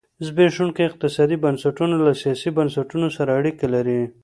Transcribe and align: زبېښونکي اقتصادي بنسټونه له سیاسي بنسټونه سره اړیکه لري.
زبېښونکي 0.25 0.81
اقتصادي 0.85 1.37
بنسټونه 1.43 1.95
له 2.05 2.13
سیاسي 2.21 2.49
بنسټونه 2.57 3.07
سره 3.17 3.31
اړیکه 3.39 3.65
لري. 3.75 4.01